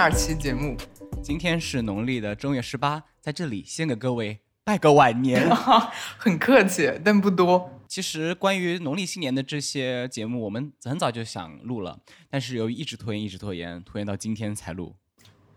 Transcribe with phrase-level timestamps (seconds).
[0.00, 0.78] 二期节目，
[1.22, 5.46] 今天是农历的正月十八，在这里先给各位拜个晚年，
[6.16, 7.70] 很客气，但不多。
[7.86, 11.98] 其实关于农历新年的这些节目，我们很早就想录了，
[12.30, 14.96] 但是由于一直拖延，一直拖延，拖延到今天才录。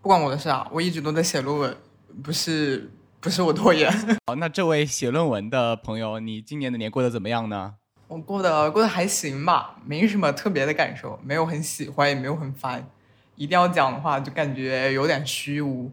[0.02, 1.74] 不关我的事啊，我一直都在写论文，
[2.22, 3.90] 不是不是我拖延。
[4.28, 7.76] 好，那这位写论文的朋友，你今年的年过得怎么样呢？
[8.08, 12.86] 我过得过得还行吧，没什么特别的感受，没有很喜欢，也没有很烦。
[13.36, 15.90] 一定要讲的话，就感觉有点虚无。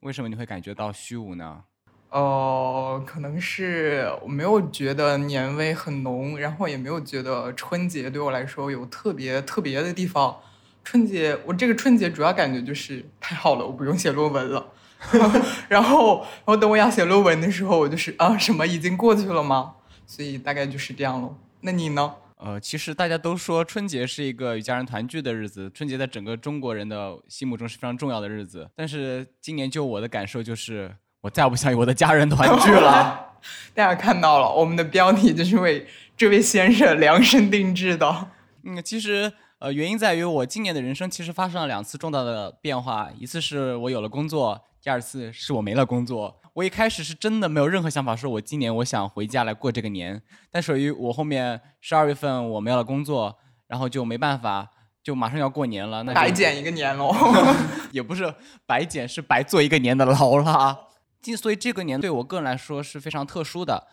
[0.00, 1.64] 为什么你会感觉到虚无呢？
[2.10, 10.38] 呃，可能是我没有觉得年味很浓，然后也没有觉得春节对我来说有特别特别的地方。
[10.82, 14.72] 春节，我这个春节主要感觉就是太好了，我不用写论文了。
[15.68, 19.74] 然后，然后等我要写论文的时候，我就是啊，什么已经过去了吗？
[20.06, 21.36] 所以大概就是这样喽。
[21.60, 22.14] 那你呢？
[22.42, 28.66] 呃，其实大家都说春节是一个与家人团聚的日子，春节在整个中国人的心目中是非常重要的日子。
[28.74, 33.34] 但是今年就我的感受就是，我再不想与我的家人团聚了。
[33.74, 38.28] 大家看到了，我们的标题就是为这位先生量身定制的。
[38.62, 46.39] 嗯，其实呃，原因在于我今年的人生其实发生了两次重大的变化，一次是我有了工作，第二次是我没了工作。
[46.54, 50.20] 我一开始是真的没有任何想法，说我今年我想回家来过这个年。
[50.50, 54.68] 但属于我后面十二月份我没有了工作，然后就没办法，
[55.02, 57.14] 就马上要过年了，那白捡一个年喽。
[57.92, 58.34] 也不是
[58.66, 60.88] 白捡，是白做一个年的牢了。
[61.22, 63.86] 今所以这个年对我个人来说是非常特殊的，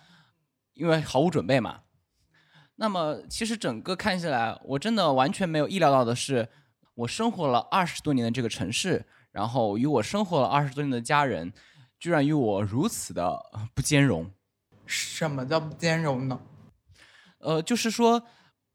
[0.73, 1.81] 因为毫无准备嘛。
[2.77, 6.49] 那么其实整个看下来，我真的完全没有意料到的是，
[6.95, 11.53] 我生活了二十多年的这个城市，然后与我生活了二十多年的家人。
[11.99, 13.39] 居然与我如此的
[13.73, 14.29] 不兼容，
[14.85, 16.39] 什么叫不兼容呢？
[17.39, 18.23] 呃，就是说，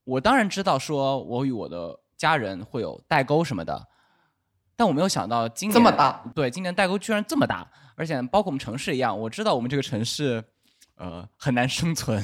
[0.04, 3.88] 我当然知道，说我与我的家人会有代沟什么的，
[4.76, 7.66] 但我没有想到今年这么大，对，今年代沟居然这么大，
[7.96, 10.42] 而且包括我们城市一样，我知道我们这个城市，
[10.96, 12.22] 呃，很难生存，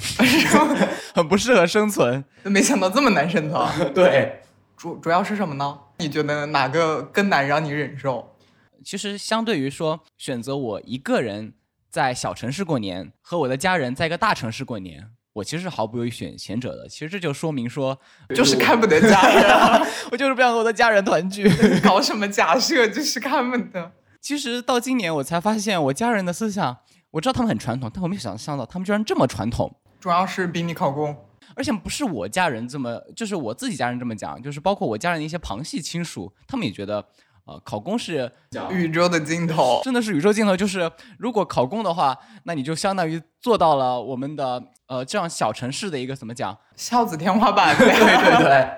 [1.15, 4.43] 很不适合生存，没想到这么难生存， 对，
[4.77, 5.79] 主主要是什么呢？
[5.99, 8.37] 你觉得哪个更难让你忍受？
[8.85, 11.55] 其实，相对于说选择我一个人
[11.91, 16.89] 在小城市过年，和我的家人在一个大城市过年，我其实是毫不犹豫选前者的。
[16.89, 17.99] 其实这就说明说，
[18.35, 21.51] 就是看不得家人， 我就是不想和我的家人团聚。
[21.83, 23.93] 搞什么假设，就是看不得。
[24.21, 26.77] 其实到今年我才发现，我家人的思想，
[27.13, 29.75] 我知道他们很传统，但我没想象到他们居然这么传统。
[30.01, 31.17] 主要是逼你考公，
[31.55, 37.05] 而且不是我家人这么，就是我自己家人这么讲，就是包括我家人的一些旁系亲属，他们也觉得。
[37.49, 38.31] 呃，考公是
[38.71, 40.55] 宇宙的尽头， 真的是宇宙尽头。
[40.55, 42.15] 就是如果考公的话，
[42.45, 47.75] 那你就相当于做到了我们的呃这样小城市的一个怎么讲孝子天花板。
[47.75, 48.69] 对 对 对。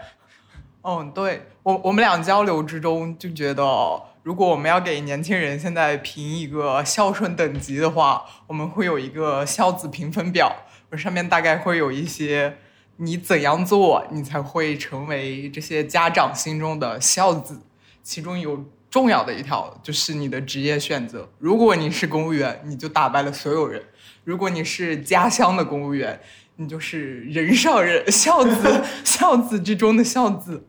[0.83, 3.63] 嗯，对我我们俩交流之中就觉得，
[4.23, 10.55] 如果我们要给年轻人现在评一个孝顺等级的话，我们会有一个孝子评分表，
[10.97, 12.57] 上面大概会有一些
[12.99, 17.61] 你怎样做，你才会成为这些家长心中的孝子。
[18.03, 21.31] 其中有重要的一条就是你的职业选择。
[21.39, 23.83] 如果你是公务员，你就打败了所有人；
[24.25, 26.21] 如果你是家乡的公务员，
[26.57, 30.67] 你就是人上人，孝子， 孝子之中的孝子。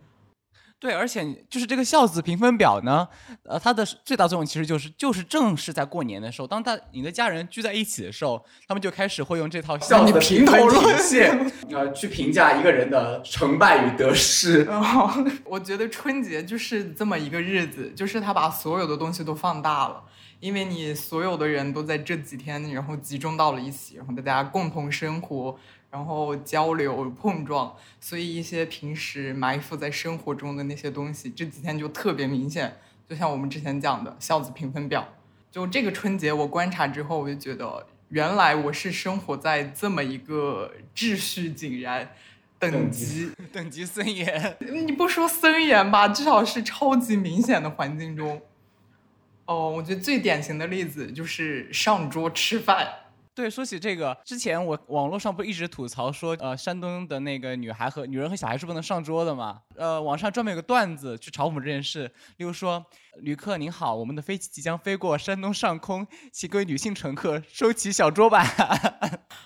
[0.81, 3.07] 对，而且就是这个孝子评分表呢，
[3.43, 11.19] 呃，它的最大作用其实就是，就是正是在过年的时候，当大你的家人聚在一起的时候，他们就开始会用这套孝子评分体系，
[11.71, 14.67] 呃，去评价一个人的成败与得失。
[15.45, 20.03] 我觉得春节就是这么一个日子，就是他把所有的东西都放大了，
[20.39, 25.59] 因为你所有的人都在这几天，然后集中到了一起，然后大家共同生活。
[25.91, 32.77] 然后交流碰撞，所以一些平时埋伏在生活中的那些东西，这几天就特别明显。
[33.07, 35.05] 就像我们之前讲的孝子评分表，
[35.51, 42.09] 就这个春节我观察之后，我就觉得原来我是生活在这么一个秩序井然、
[42.57, 44.55] 等级等级森严，
[44.85, 48.41] 你不说森严吧，至少是超级明显的环境中。
[49.43, 52.87] 哦，我觉得最典型的例子就是上桌吃饭。
[53.33, 59.61] 对，说起这个，之前我网络上不一直吐槽说，呃，山东的那个女孩和女人和小孩是不能上桌的嘛？
[59.75, 62.85] 呃，网上专门有个段子去嘲讽这件事，例如说，
[63.21, 68.45] 旅客您好，我们的飞机即将飞过山东上空，请各位女性乘客收起小桌板。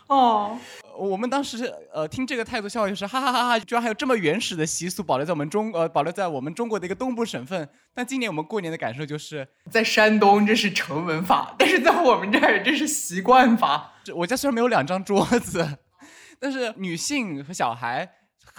[0.07, 0.57] 哦。
[0.97, 7.67] 我们当时呃听这个态度笑话就是哈哈哈哈，居然还有这么原始的习俗保留在我们中呃保留在我们中国的一个东部省份。
[7.93, 13.93] 但今年我们过年的感受就是在山东这是成文法， 但是在我们这儿这是习惯法。
[14.15, 15.67] 我家虽然没有两张桌子，
[16.39, 18.09] 但是女性和小孩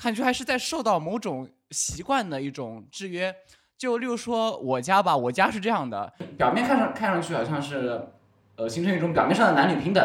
[0.03, 3.35] 感觉还是在受到某种习惯的一种制约。
[3.79, 8.09] 就例如说我家吧，我家是这样的，表面看上看上去好像是，
[8.57, 10.03] 呃，形成一种表面上的男女平等，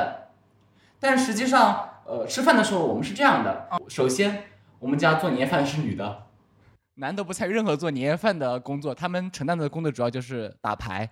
[1.01, 3.67] 但实际上，呃，吃饭的时候我们是这样的。
[3.89, 4.43] 首先，
[4.77, 6.27] 我们家做年夜饭是女的，
[6.95, 11.09] 男的不参与任何做年夜饭的工作，他们承担的工作主要就是打牌。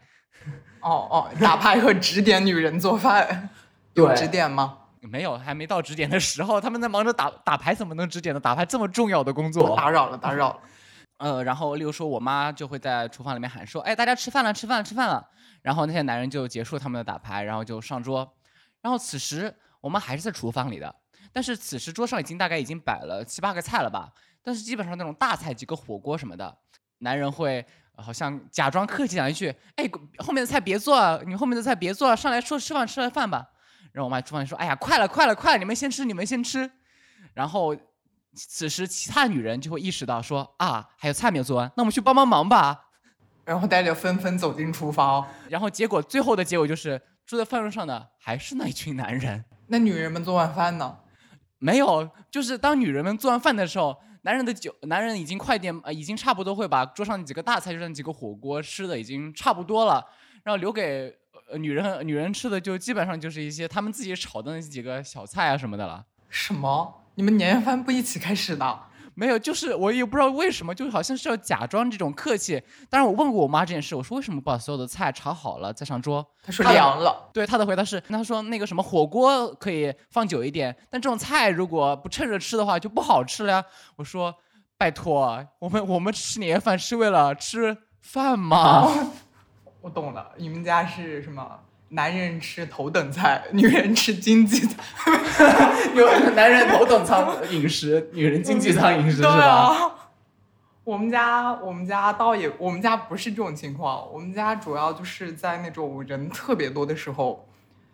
[0.82, 3.50] 哦哦，打牌和指点女人做饭，
[3.96, 4.78] 有指点吗？
[5.02, 8.40] 没有，还没到指点的时候，他们在忙着打打牌，怎么能指点呢？
[8.40, 10.60] 打牌这么重要的工作，打扰了，打扰了。
[11.18, 15.26] 呃，然后例如说，我妈就会在厨房里面喊说：“哎，大家吃饭了，吃饭了，吃饭了。”
[15.64, 18.34] 然后那些男人就结束他们的打牌，然后就上桌。
[18.82, 20.94] 然后此时我妈还是在厨房里的，
[21.32, 24.12] 但是此时桌上已经大概已经摆了七八个菜了吧？
[24.42, 26.58] 但是基本上那种大菜，几个火锅什么的，
[27.00, 27.66] 男人会
[27.98, 29.90] 好像假装客气讲一句：“哎，
[30.20, 33.50] 后面的菜别做，你后面的菜别做，上来说吃饭吃完饭吧。”
[33.92, 36.70] 然后我妈厨房里说：“哎呀，快了，快了，快了，你们先吃，你们先吃。”
[37.34, 37.76] 然后
[38.34, 42.88] 此时其他女人就会意识到说：“啊，还有菜没有做完，那我们去帮帮忙吧。
[43.44, 45.28] ”然后大家就纷纷走进厨房。
[45.50, 49.44] 然后结果最后的结果就是坐在饭桌上的还是那一群男人。
[49.70, 50.98] 那女人们做完饭呢？
[51.58, 60.06] 没有，就是当女人们做完饭的时候，男人的酒，男人已经快点，呃，已经差不多会把桌上几个大菜，就剩几个火锅吃的已经差不多了，
[60.44, 61.18] 然后留给。
[61.52, 66.06] 呃，女人女人吃的就基本上就是一些他们自己炒的那几个小菜啊什么的了。
[66.30, 67.04] 什么？
[67.16, 68.80] 你们年夜饭不一起开始的？
[69.20, 72.64] 没有，就是我也不知道为什么，就好像是要假装这种客气。
[72.90, 76.26] 当然，我问过我妈这件事，我说为什么不把所有的菜炒好了再上桌？
[76.42, 77.30] 她说凉了。
[77.34, 83.66] 对，她的回答是，她说那个什么火锅可以放久一点，但这种菜如果不趁热吃的话就不好吃了呀。
[83.98, 84.34] 我说
[84.78, 88.88] 拜托，我们我们吃年夜饭是为了吃饭吗？
[89.82, 91.60] 我懂了，你们家是什么？
[91.90, 94.78] 男人吃头等菜，女人吃经济舱。
[95.96, 99.96] 有男人头等舱饮食，女人经济舱饮食是吧？
[100.84, 104.12] 我们家我们家倒也，我们家不是这种情况。
[104.12, 107.48] 我们家主要就是在那种人特别多的时候，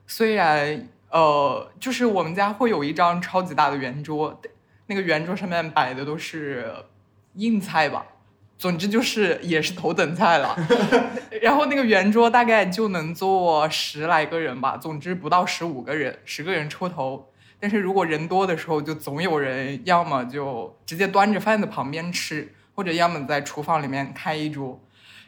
[0.07, 4.41] 虽然呃，就是我们家会有一张超级大的圆桌，
[4.87, 6.73] 那个圆桌上面摆的都是
[7.35, 8.05] 硬菜吧。
[8.57, 10.55] 总之就是也是头等菜了，
[11.41, 17.29] 然后那个圆桌大概就能坐十来个人吧，总之不到十五个人，十个人出头。
[17.59, 24.81] 但是如果人多的时候，就总有人要么就直接端着饭在旁边吃，或者要么在厨房里面开一桌。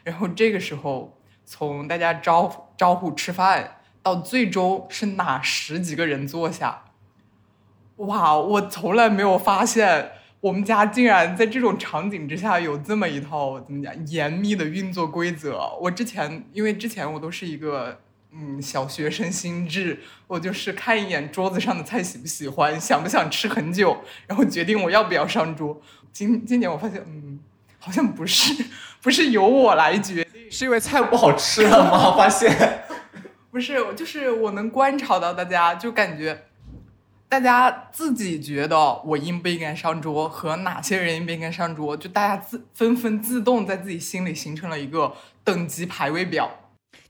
[0.04, 6.84] 然后这个时候，从大家招招呼吃饭到最终是哪十几个人坐下，
[7.96, 10.12] 哇，我从来没有发现。
[10.40, 15.60] 我们家竟然在这种场景之下有这么一套怎么讲严密的运作规则。
[15.80, 17.98] 我之前因为之前我都是一个
[18.30, 19.98] 嗯小学生心智，
[20.28, 23.98] 我就是看一眼桌子上的菜喜不喜欢，想不想吃很久，
[24.28, 25.80] 然后决定我要不要上桌。
[26.12, 27.40] 今今年我发现嗯
[27.80, 28.64] 好像不是
[29.02, 32.16] 不是由我来决定，是因为菜不好吃了吗？
[32.16, 32.84] 发现
[33.50, 36.44] 不是，就是我能观察到大家就感觉。
[37.28, 45.12] 大家自己觉得我应不应该上桌，和哪些人应不应该上桌，就大家自纷纷自动在自己心里形成了一个
[45.44, 46.50] 等级排位表，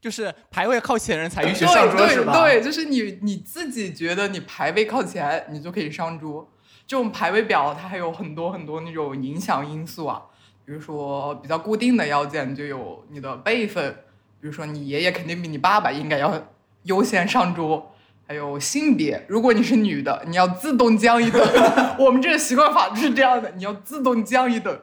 [0.00, 2.32] 就是排位靠前的人才允许上桌，是吧？
[2.32, 6.50] 对，就是你你自己觉得你排位靠前，你就可以上桌。
[6.84, 10.22] 这种排位表它还有很多很多那种影响因素啊，
[10.64, 13.92] 比如说比较固定的要件就有你的辈分，
[14.40, 16.48] 比如说你爷爷肯定比你爸爸应该要
[16.82, 17.94] 优先上桌。
[18.28, 21.42] 还有性别，如果你是女的，你要自动降一等。
[21.98, 24.80] 我们这个习惯法就是这样的，你要自动降一等。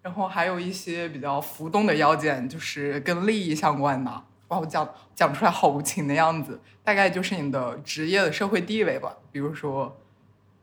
[0.00, 4.10] 然后还有一些比较浮动的要件，就是跟利益相关的。
[4.48, 9.12] 哇，我讲讲出来好无情的样子，大概就是你的职业的社会地位吧。
[9.30, 9.94] 比如说，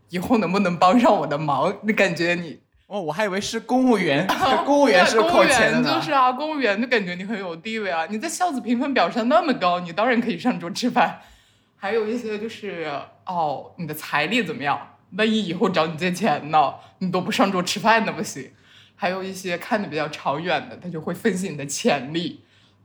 [0.09, 1.75] 以后能不能帮上我的忙？
[1.83, 4.25] 你感觉你哦，我还以为是公务员，
[4.65, 5.93] 公务员 是靠前的。
[5.93, 8.07] 就是啊，公务员就感觉你很有地位啊。
[8.09, 11.19] 你在孝子评分表上那么高，你当然可以上桌吃饭。
[11.83, 12.89] 还有一些就是
[13.25, 14.95] 哦，你的财力怎么样？
[15.17, 18.53] 万一以后找你借钱呢，你都不上桌吃饭那不行。
[18.95, 22.39] 还有一些看的比较长远的，他就会分析你的潜力，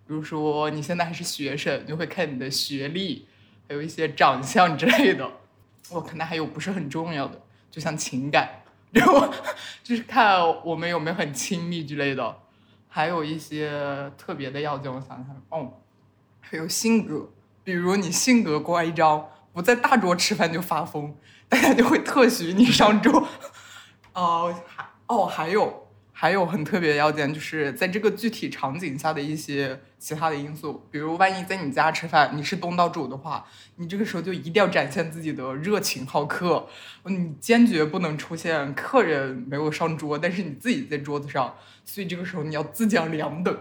[0.05, 3.29] 比如说你现在还是学生，就会看你的学历，
[3.69, 5.31] 还有一些长相之类的。
[5.91, 7.41] 我可能还有不是很重要的，
[7.71, 9.33] 就像情感， 然后
[9.85, 12.37] 就是看我们有没有很亲密之类的。
[12.89, 15.75] 还有一些特别的要件，我想想，哦，
[16.41, 17.31] 还有性格。
[17.69, 21.15] 比如你性格乖张，不在大桌吃饭就发疯，
[21.51, 23.29] 大家就会特许你上桌。
[24.15, 33.45] 哦，还哦还有还有很特别的要点，就是在这个具体场景下的一些其他的因素，比如万一在你家吃饭，你是东道主的话，
[33.77, 36.69] 你这个时候就一定要展现自己的热情好客，
[37.05, 43.55] 你坚决不能出现客人没有上桌，但是你自己在桌子上，所以这个时候你要自降两等。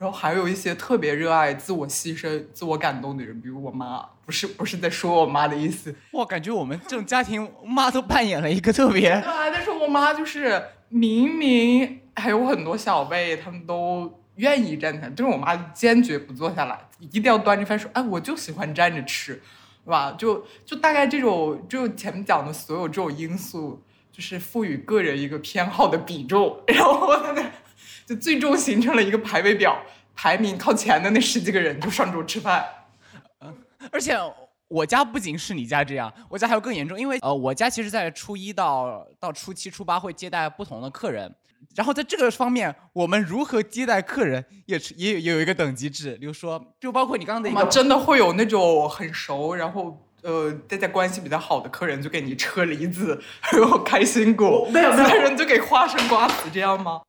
[0.00, 5.94] 然后还有一些特别热爱自我牺牲、自我感动的人，比如我妈，不是不是在说我妈的意思。
[6.12, 9.10] 哇，感觉我们这种家庭，妈都扮演了一个特别……
[9.20, 19.34] 对啊，但是我妈就是明明还有很多小辈，他们都愿意站起来，但是我妈坚决不坐下来，一定要端着饭说：“哎，我就喜欢站着吃，
[19.84, 27.44] 对吧？”就就大概这种，就前面讲的所有这种因素，就是赋予个人一个偏好的比重， 然后呢？
[28.10, 29.80] 就最终形成了一个排位表，
[30.16, 32.66] 排名靠前的那十几个人就上桌吃饭。
[33.40, 33.56] 嗯，
[33.92, 34.18] 而且
[34.66, 41.32] 我家不仅是你家这样，我家还有更严重，因为呃，我家其实在初一到到初七、初八会接待不同的客人，
[41.76, 57.02] 然后在这个方面，我们如何接待客人也是也也有一个等级制，比如说，就包括你刚刚的一个，真的会有那种很熟，然后呃大家关系比较好的客人就给你车厘子， 还有开心果，没有没有人就给花生瓜子这样吗？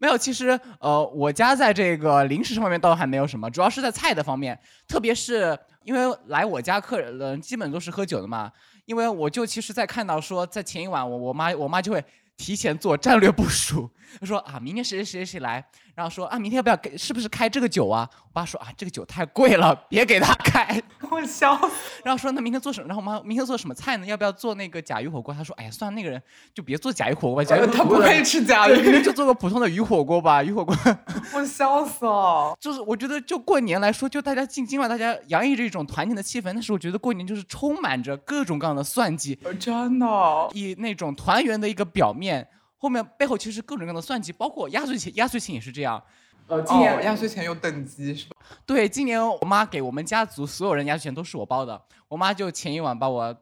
[0.00, 8.50] 没有，其实呃，我家在这个零食方面倒还没有什么，主要是在菜的方面，特别是因为来我家客人基本都是喝酒的嘛，
[8.86, 12.04] 因为我就其实，在看到说在前一晚，我我妈我妈就会。
[12.40, 13.86] 提前做战略部署，
[14.18, 15.62] 她说啊，明天谁谁谁谁来，
[16.00, 18.08] 然后说啊，明天要不要给，是不是开这个酒啊？
[18.22, 20.82] 我爸说啊，这个酒太贵了，别给他开。
[21.10, 21.60] 我笑。
[22.02, 22.88] 然后说那明天做什么？
[22.88, 24.06] 然后我妈明天做什么菜呢？
[24.06, 25.34] 要不要做那个甲鱼火锅？
[25.34, 26.22] 他说哎呀，算了，那个人
[26.54, 30.42] 就别做甲鱼火锅，甲鱼 他不配吃甲鱼，就做个普通的鱼火锅吧。
[30.42, 30.74] 鱼火锅。
[31.34, 32.56] 我笑死了。
[32.58, 39.38] 就是我觉得就过年来说，就大家尽尽管大家洋溢着一种团年的气氛，但是我觉得过年就是充满着各种各样的算计。
[39.58, 40.06] 真的。
[40.54, 42.48] 以那种团圆的一个表面。
[42.80, 46.02] 后面背后其实各种各样的算计，包括压岁钱，压岁钱也是这样。
[46.46, 48.36] 呃，今年压岁钱有等级是吧？
[48.64, 51.80] 对，今年我妈给我们家族所有人压岁钱都是我包的。
[52.08, 53.36] 我妈就前一晚把我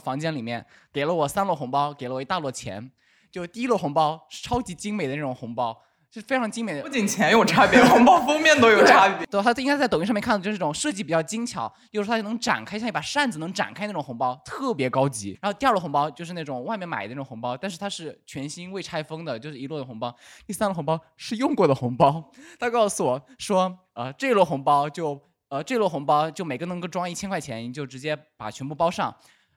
[0.00, 2.92] 房间里面给了我三摞红包，给了我一大摞钱。
[3.32, 5.82] 就第一摞红包是超级精美的那种红包。
[6.14, 9.26] 是非常精美的，不仅钱有差别，红包封面都有差别。
[9.26, 15.36] 对，他应该在抖音上面看到，就是这种设计比较精巧，有时候它就能展开，像一把扇子能展开那种红包，特别高级。
[15.42, 20.14] 然后第二摞红包就是那种外面买的那种红包，但是它是全新未拆封的，就是一摞的红包。
[20.46, 22.30] 第三摞红包是用过的红包，
[22.60, 29.12] 他告诉我说，呃，这摞红包就，呃，这摞红包就每个能够装一千块钱，你就直接把全部包上。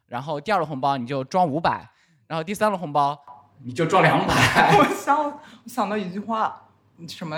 [0.08, 1.88] 然后第二摞红包你就装五百，
[2.26, 3.16] 然后第三摞红包。
[3.64, 4.76] 你就赚两百。
[4.78, 6.70] 我想，我想到一句话，
[7.08, 7.38] 什么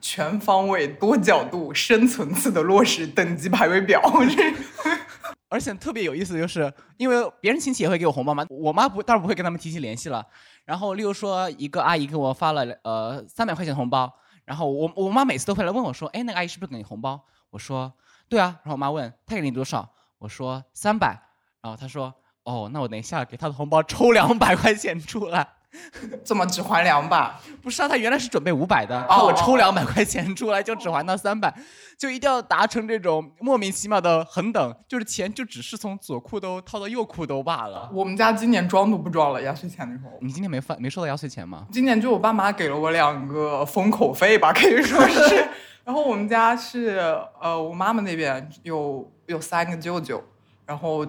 [0.00, 4.00] 全方位、多角度、深层次的落实等级排位表。
[5.48, 10.26] 而且特别有意思，就是因为别人亲戚也会给我红包嘛，我妈不，当然不会跟他们提起联系了。
[10.64, 14.12] 然后，例如说一个阿姨给我发了呃三百块钱红包，
[14.44, 17.24] 然后我我妈每次都会来问我说，哎，那个阿姨是不是给你红包？
[17.50, 17.92] 我说
[18.28, 18.58] 对啊。
[18.64, 19.88] 然后我妈问她给你多少？
[20.18, 21.16] 我说三百。
[21.62, 25.46] 然后她说，哦，那我等一下给她的红包抽两百块钱出来。
[26.24, 27.34] 怎么只还两百？
[27.62, 31.54] 不是啊，他原来是准备五百的，我抽两百块钱出来就只还到三百，
[31.98, 37.90] 就一定要达成这种莫名其妙的恒等，就是钱就只是从左裤兜掏到右裤兜罢了。
[37.92, 40.12] 我们家今年装都不装了，压岁钱的时候。
[40.22, 41.66] 你今年没发没收到压岁钱吗？
[41.70, 45.48] 今年就我爸妈给了我两个封口费吧，可以说是。
[45.84, 46.98] 然后我们家是
[47.40, 50.24] 呃，我妈妈那边有有三个舅舅，
[50.64, 51.06] 然后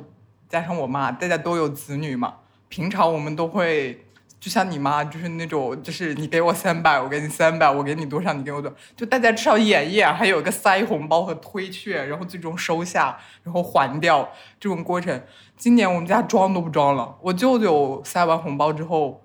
[0.50, 2.36] 加上我妈，大家都有子女嘛，
[2.68, 4.04] 平常我们都会。
[4.40, 14.30] 就像你妈，就是那种，就是你给我三百，我给你三百，我给你多少，你给我多少，就大家至少演一演，还有个塞红包和推却，然后最终收下，然后还掉
[14.60, 15.22] 这种过程。
[15.58, 19.24] 今年我们家装都不装了，我舅舅塞完红包之后，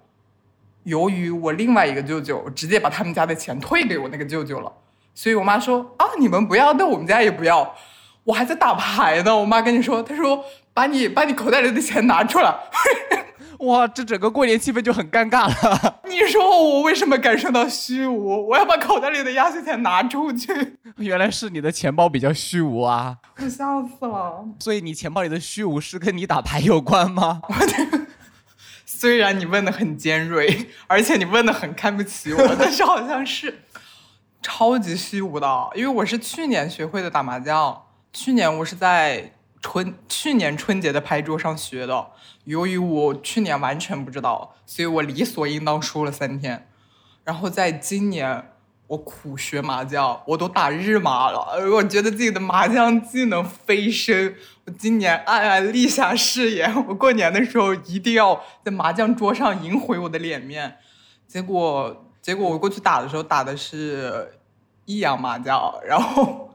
[0.85, 4.73] 由于我另外一个舅舅直接把他们家的钱退给我那个舅舅了，
[5.15, 7.75] 所以我妈说啊，你们不要，那我们家也不要。
[8.25, 12.57] 我还在打牌呢，我妈跟你说，她说把你把你口袋里的钱拿出来。
[13.63, 16.01] 哇，这整个过年气氛就很尴尬了。
[16.09, 18.49] 你说我为什么感受到虚无？
[18.49, 20.79] 我要把口袋里的压岁钱拿出去。
[20.99, 23.19] 原来是你的钱包比较虚无啊！
[23.37, 24.45] 我笑死了。
[24.59, 27.41] 所以你钱包里的虚无是跟你打牌有关吗？
[28.85, 33.63] 虽然你问的很尖锐，而且你问的很看不起我，但是好像是
[34.43, 35.71] 超级虚无的。
[35.75, 42.09] 因为我是去年学会的打麻将，去年我是在春去年春节的牌桌上学的。
[42.45, 46.69] 由于我去年完全不知道，所以我理所应当输了三天。
[47.25, 48.51] 然后在今年，
[48.89, 51.65] 我苦学麻将，我都打日麻了。
[51.73, 54.35] 我觉得自己的麻将技能飞升。
[54.65, 60.79] 我今年暗暗立下誓言，我过年的时候一定要在麻将桌上赢回我的脸面。
[61.29, 64.35] 结果结果我过去打的时候打的是
[64.85, 66.51] 益阳麻将，然后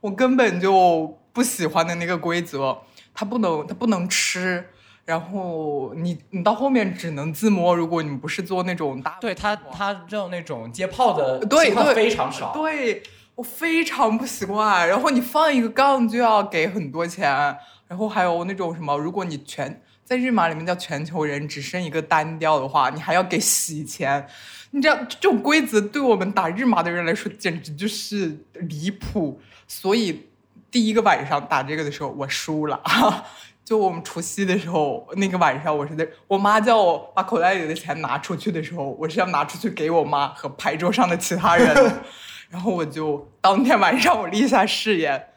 [0.00, 2.78] 我根本就不喜欢的那个规则，
[3.14, 4.64] 它不能它不能吃，
[5.04, 12.52] 然后你你到后面只能自摸，如果你不是做那种大对他他这种那种接炮的对情况非常少。
[12.52, 13.02] 对
[13.34, 14.86] 我非常不习惯。
[14.86, 17.30] 然后你放一个杠就要给很多钱，
[17.88, 24.28] 然后还有那种什么，如果你全在日麻里面叫全球人只剩一个单调的话，你还要给洗钱。
[24.72, 29.40] 你知道这种规则对我们打日麻的人来说简直就是离谱。
[29.66, 30.28] 所以
[30.72, 32.82] 第一个晚上打这个的时候，我输了。
[33.64, 42.02] 就我们除夕的时候，那个晚上我是在我妈叫我把口袋里的钱拿出去的时候，我是要拿出去给我妈和牌桌上的其他人。
[42.50, 45.28] 然后我就当天晚上我立下誓言，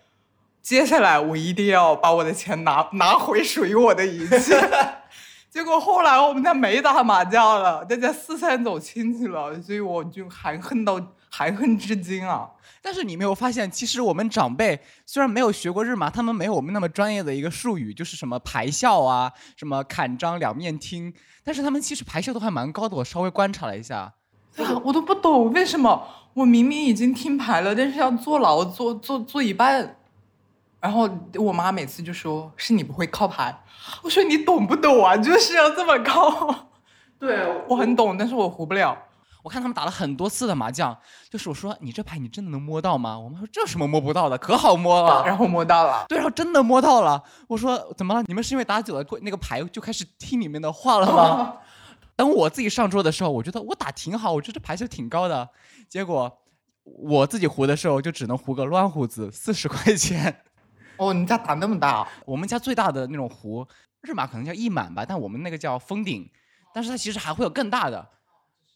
[0.62, 4.60] 接下来我一定要把我的钱拿 拿回属于我的一切。
[5.52, 11.00] 结果后来我们家没打麻将了，大家四散走亲戚了，所以我就含恨到
[11.36, 12.50] 含恨至今啊。
[12.82, 21.14] 但是你没有发现，其实我们长辈虽然没有学过日麻，他们没有我们那么专业的一个术语，就是什么排笑啊，什么砍张两面听，
[21.44, 22.96] 但是他们其实排笑都还蛮高的。
[22.96, 24.14] 我稍微观察了一下，
[24.56, 29.98] 对啊，我都不懂为什么我明明已经听牌了，但是要坐牢坐坐坐一半。
[30.80, 33.64] 然后我妈每次就说：“是你不会靠牌。”
[34.04, 35.18] 我说：“你懂不懂啊？
[35.18, 36.68] 就是要这么靠。
[37.18, 38.96] ”对我很懂，但是我胡不了。
[39.46, 40.98] 我看他们打了很多次的麻将，
[41.30, 43.16] 就是我说你这牌你真的能摸到吗？
[43.18, 45.24] 我妈说这有什么摸不到的，可好摸了。
[45.24, 47.24] 然后摸到了，对，然后真的摸到了。
[47.48, 48.24] 我说怎么了？
[48.24, 51.58] 你们是因为打久了那个牌就开始听里面的话了吗？
[52.18, 55.48] 等我自己上桌的时候，我觉得我打挺好，我觉得这牌就挺高的。
[55.88, 56.40] 结果
[56.84, 60.42] 我自己胡的时候就只能胡个乱胡子，四十块钱。
[60.98, 62.08] 哦，你家打那么大？
[62.26, 63.64] 我们家最大的那种胡，
[64.02, 66.28] 日马可能叫一满吧，但我们那个叫封顶，
[66.74, 68.10] 但是它其实还会有更大的。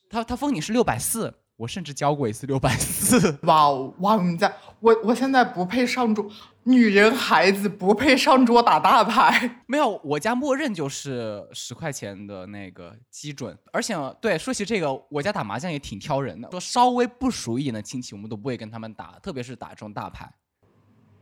[0.10, 3.38] 它它封你是六百四，我甚至交过一次六百四。
[3.44, 4.16] 哇哦哇！
[4.16, 6.28] 我们家我我现在不配上桌，
[6.64, 9.62] 女人孩子不配上桌打大牌。
[9.68, 13.58] 没有，我家默认就是十块钱的那个基准。
[13.72, 20.32] 而且对，说起这个，我家打麻将也挺挑人的，说稍微不熟一点的亲戚，我们都不会跟他们打，特别是打这种大牌。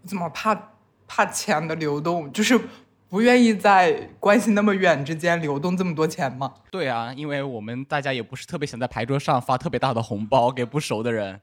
[0.06, 0.72] 怎么怕
[1.06, 2.32] 怕钱的流动？
[2.32, 2.58] 就是
[3.10, 6.54] 不愿意在关系那么远之间流动这么多钱吗？
[6.70, 11.40] 对啊，因为我们大家也不是特别想在牌桌上发特别大的红包给不熟的人。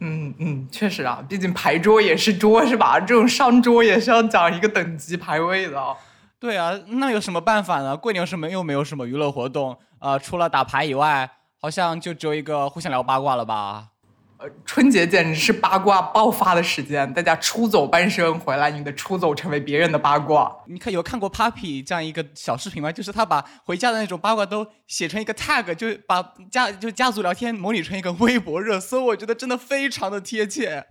[0.00, 2.98] 嗯嗯，确实啊，毕竟牌桌也是桌是吧？
[2.98, 5.96] 这种上桌也是要讲一个等级排位的。
[6.40, 7.96] 对啊，那有什么办法呢？
[7.96, 13.90] 过年什么又没有什么娱乐活动，呃，除了打牌以外，好像就只有一个互相聊八卦了吧？
[14.38, 20.54] 呃，春节简直是八卦爆发的时间，大家出走半生回来，你的出走成为别人的八卦。
[20.66, 22.90] 你看有看过 Papi 这样一个小视频吗？
[22.90, 26.20] 就是他把回家的那种八卦都写成一个 tag，就把
[26.50, 30.84] 家就家族聊天模拟成一个微博热搜，我觉得真的非常的贴切。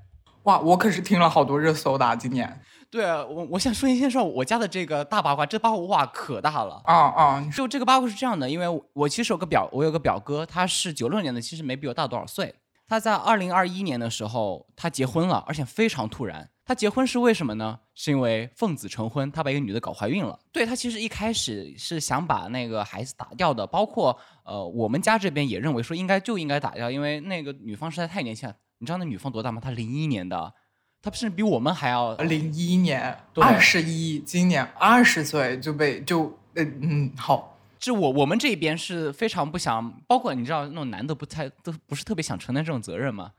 [0.43, 2.61] 哇，我可是听了好多热搜的、啊、今年。
[2.89, 7.49] 对啊，我我想说一先说我家的这个大八卦，这八卦哇可大了啊啊！
[7.53, 12.53] 就这个八卦是这样的，因为我我其实有个表，我有个表哥，他是九六年的，其实没比我大多少岁。
[12.93, 16.47] 他在二零二一年的时候，他结婚了，而且非常突然。
[16.63, 17.79] 他结婚是为什么呢？
[17.95, 20.37] 是因为奉子成婚，他把一个女的搞怀孕了。
[20.51, 28.53] 对他其实一开始是想把那个孩子打掉的，包括呃我们家这边也认为说应该就应该打掉，因为那个女方实在太年轻了。
[28.77, 29.59] 你知道那女方多大吗？
[29.59, 30.53] 她零一年的，
[31.01, 37.52] 她甚至比我们还要零一年对二十一，今年二十岁就被就嗯嗯好。
[37.85, 43.31] 是我我们这边是非常不想，包括你知道那种男的不太都不是特别想承担这种责任嘛，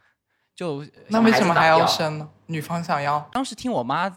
[0.54, 1.96] 就那为什么还要生？
[1.96, 2.28] 生呢？
[2.46, 4.08] 女方想要，当时听我妈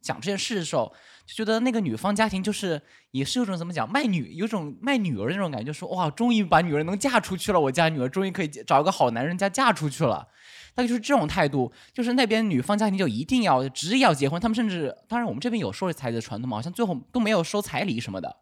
[0.00, 0.92] 讲这件事的时候，
[1.26, 10.28] 就觉得那个女方家庭就是也是有种怎么讲卖女，有种卖女儿的那种感觉，就说哇，终于把女儿能嫁出去了，我家女儿终于可以找一个好男人家嫁出去了。
[10.74, 18.36] 大概就是这种态度，就是那边女方家庭就一定要执意要结婚，他们甚至当然我们这边有收彩礼的传统嘛，好像最后都没有收彩礼什么的。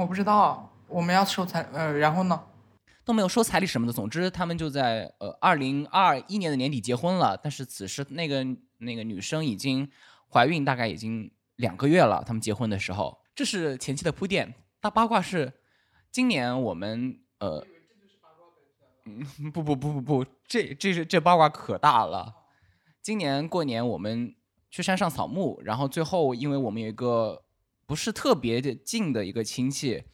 [0.00, 2.42] 我不知道我们要收彩呃，然后呢？
[3.04, 3.92] 都没有收彩礼什么的。
[3.92, 7.36] 总之，他们就在呃二零二一年的年底结婚了。
[7.36, 8.46] 但是此时那个
[8.78, 9.86] 那个女生已经
[10.32, 12.24] 怀孕，大概已经两个月了。
[12.26, 14.54] 他们结婚的时候，这是前期的铺垫。
[14.80, 15.52] 大八卦是，
[16.10, 17.62] 今年我们呃，
[19.04, 22.34] 嗯，不不不不不，这这是这八卦可大了。
[23.02, 24.34] 今年过年我们
[24.70, 27.42] 去山上扫墓，然后最后因为我们有一个
[27.90, 30.04] 不是特别的近的一个亲戚。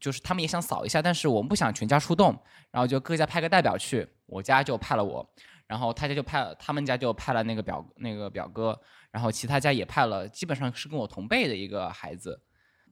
[0.00, 2.36] 就是他们也想扫一下，但是我们不想全家出动，
[2.72, 4.08] 然后就各家派个代表去。
[4.26, 5.34] 我家就派了我，
[5.66, 8.80] 然后他家就派了他们家就派了那个表那个表哥，
[9.12, 12.42] 然后其他家也派了，基本上是跟我同辈的一个孩子。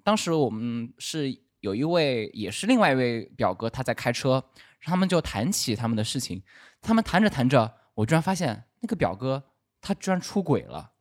[0.04, 4.44] 当时我们是有一位也是另外一位表哥，他在开车，
[4.82, 6.42] 他们就谈起他们的事情。
[6.82, 9.42] 他们谈着谈着，我居然发现那个表哥
[9.80, 10.92] 他居然出轨了，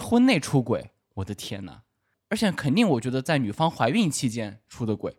[0.00, 1.82] 婚内出轨，我的天呐！
[2.28, 5.16] 而且肯定，我觉得在女方怀孕期间出的轨，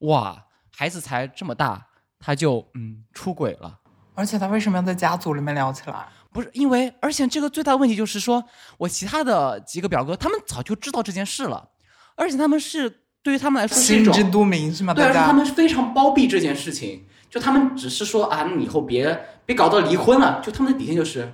[0.00, 1.86] 哇，孩子才这么大，
[2.18, 3.78] 他就嗯出轨了。
[4.14, 6.06] 而且他为什么要在家族里面聊起来？
[6.32, 8.44] 不是因为，而且这个最大的问题就是说，
[8.78, 11.70] 我其他的几个表哥他们早就知道这件事了，
[12.14, 14.92] 而且他们是对于他们来说心知肚明是吗？
[14.94, 21.32] 对，而且他们是非常包庇这件事情，就他们只是说啊，你以后别别搞到离婚了，就他们的底线就是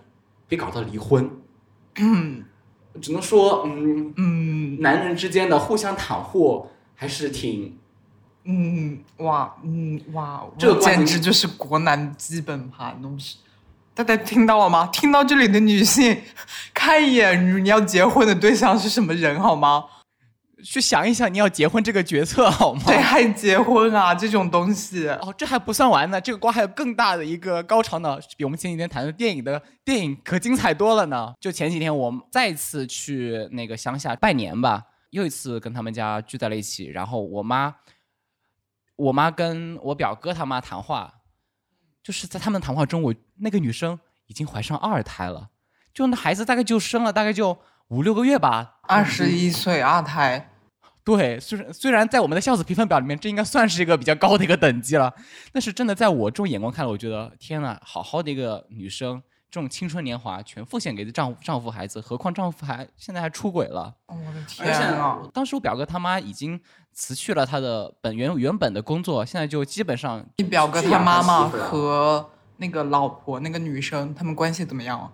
[0.49, 1.31] 别搞到离婚。
[1.97, 2.45] 嗯，
[3.01, 7.77] 只能说嗯嗯，男人之间的互相袒护还是挺。
[8.49, 13.39] 嗯哇嗯哇，这简直就是国男基本盘东西。
[13.93, 14.87] 大家听到了吗？
[14.93, 16.17] 听到这里的女性，
[16.73, 19.85] 看一眼你要结婚的对象是什么人好吗？
[20.65, 22.83] 去想一想你要结婚这个决策 好吗？
[22.87, 25.09] 对，还结婚啊这种东西。
[25.09, 31.33] 哦，这还不算完呢，这个瓜还有更大的一个高潮呢，比我们前几天谈的电影的电影可精彩多了呢。
[31.41, 37.75] 就前几天我们再次去那个乡下拜年吧，又一次跟他们家聚在了一起，然后我妈。
[38.99, 41.17] 我妈跟我表哥他妈谈话，
[42.03, 45.51] 就是在他们谈话中，我那个女生已经怀上二胎了，
[45.93, 47.59] 就那孩子大概就生了大概就
[47.89, 48.79] 五六个月吧。
[48.83, 50.51] 二十一岁二胎，
[51.05, 55.13] 对，虽然虽然在我们的孝子评分表里面，这应该算是一个比较高的一个等级了，
[55.53, 59.23] 但是真的在我这种眼光看来，我觉得天呐，好好的一个女生。
[59.49, 63.95] 这种青春年华全奉献给丈夫、丈夫、孩子，何况丈夫还现在还出轨了。
[64.09, 65.23] 我的天啊！
[65.33, 66.61] 当时我表哥他妈已经
[66.93, 70.23] 辞去了他的本原原本的工作，现在就基本上。
[70.37, 75.13] 你表哥他妈妈和那个老婆那个女生他们关系怎么样啊？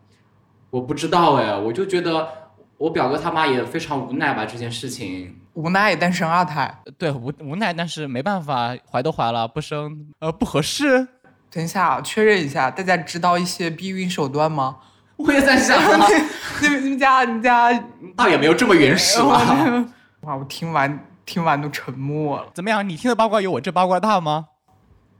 [0.71, 2.41] 我不知道哎，我就觉得
[2.83, 5.38] 我表哥他妈也非常无奈吧，这件事情。
[5.53, 6.83] 无奈单生二胎。
[6.99, 11.07] 对，无无奈，但是没办法，怀都怀了，不生呃不合适。
[11.49, 14.79] 等一下，确认一下，大家知道一些避孕手段吗？
[15.14, 15.79] 我也在想，
[16.61, 17.73] 你们你们家你们家
[18.16, 19.87] 倒也没有这么原始吧？
[20.23, 22.49] 哇，我听完听完都沉默了。
[22.53, 22.88] 怎么样？
[22.88, 24.49] 你听的八卦有我这八卦大吗？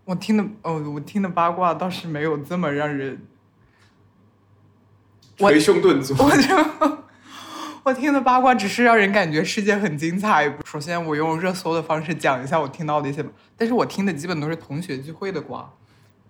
[0.05, 3.25] 我听的哦，我听的八卦倒是没有这么让人
[5.37, 6.16] 捶胸顿足。
[6.18, 6.98] 我就
[7.85, 10.53] 我听的八卦只是让人感觉世界很精彩。
[10.64, 13.25] 首先，我用热搜的方式讲一下我听到的一些，
[13.57, 15.68] 但是我听的基本都是同学聚会的瓜。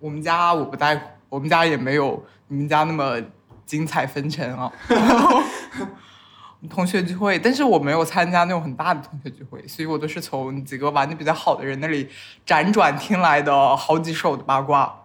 [0.01, 3.21] 我们家我不在乎，我们家也没有你们家那么
[3.67, 4.73] 精彩纷呈啊。
[6.71, 12.09] 同学聚会，但是我没有参加那种很大的同学聚会，所以我都是从几个玩的比较好的人那里
[12.47, 15.01] 辗转听来的好几手的八卦。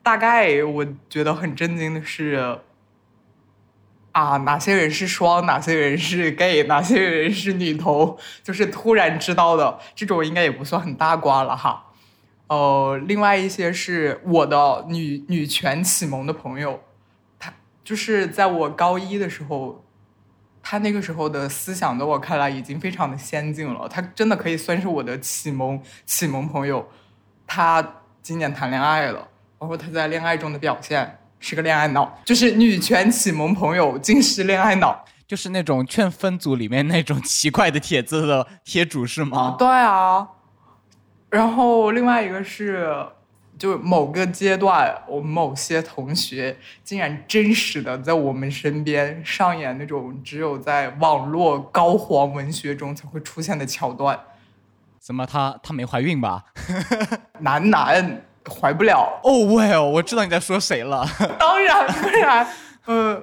[0.00, 2.60] 大概我觉得很震惊的是，
[4.18, 11.92] 啊，哪些人是双，哪些人是 gay，哪些人是女同，就是突然知道的这种，应该也不算很大瓜了哈。
[12.48, 16.80] 呃，另外一些是我的女女权启蒙的朋友，
[17.38, 17.54] 他
[17.84, 19.84] 就是在我高一的时候，
[20.64, 26.88] 他那个时候的思想在我看来已经非常的先进了，他真的可以算是我的启蒙启蒙朋友。
[27.46, 29.28] 他今年谈恋爱了，
[29.58, 39.56] 包括他在恋爱中的表现是个恋爱脑，就是女权启蒙朋友竟是恋爱脑，就是那种劝分组里面那种奇怪的帖子的贴主是吗？
[39.58, 40.28] 对啊。
[41.30, 43.06] 然后另外一个是，
[43.58, 54.18] 就某个阶段，我们某些同学竟然真实的在我们身边上演那种只有在网络高黄文学中才会出现的桥段。
[54.98, 56.44] 怎么，她她没怀孕吧？
[57.40, 59.20] 男男怀不了。
[59.22, 61.06] 哦喂哦，我知道你在说谁了。
[61.38, 62.48] 当然当然，
[62.86, 63.22] 呃，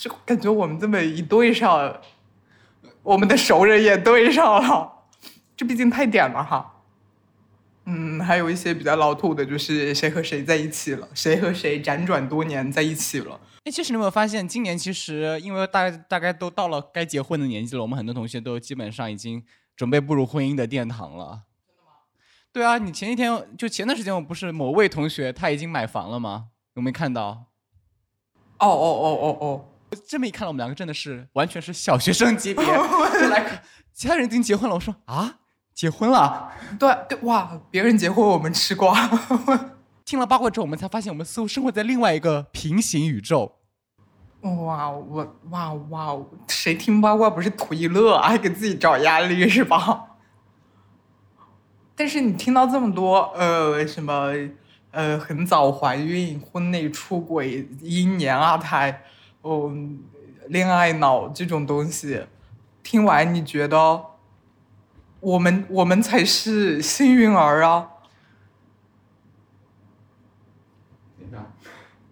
[0.00, 2.00] 就感觉我们这么一对上，
[3.02, 4.92] 我们的熟人也对上了，
[5.56, 6.74] 这毕竟太点了哈。
[7.86, 13.40] 嗯，还有一些比较老土的，就是谁和谁在一起了，谁和谁辗转多年在一起了。
[13.64, 19.42] 哎，其实你有没有发现，今年其实因为大大概都到了该结婚的年纪了，我们很多同学都基本上已经
[19.74, 21.44] 准备步入婚姻的殿堂了。
[22.58, 26.46] 对啊，你前几天就前段时间，我不是某位同学他已经买房了吗？
[26.74, 27.44] 有没有看到？
[28.58, 29.64] 哦哦哦哦哦！
[30.08, 32.64] 这么一看，我们两个真的是完全是小学生级别。
[33.30, 33.62] 来看，
[33.94, 35.38] 其他人已经结婚了，我说啊。
[35.72, 37.60] 结婚了，对对哇！
[37.70, 39.08] 别人结婚我们吃瓜。
[40.04, 43.60] 听了八卦之后，我们才发现我们似乎生活在另外一个平行宇宙。
[44.40, 46.18] 哇，我哇哇！
[46.48, 50.07] 谁听八卦不是图一乐，还给自己找压力是吧？
[51.98, 54.32] 但是你听到这么多呃什么
[54.92, 59.02] 呃很早怀孕、婚内出轨、一年二胎、
[59.42, 59.74] 哦
[60.46, 62.24] 恋爱脑这种东西，
[62.82, 64.04] 听完你觉得？
[65.20, 67.90] 我们我们才是幸运儿啊！